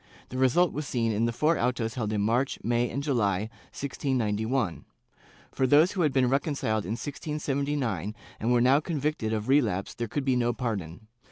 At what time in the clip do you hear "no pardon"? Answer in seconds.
10.35-11.01